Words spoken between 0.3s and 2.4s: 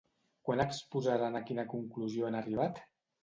Quan exposaran a quina conclusió han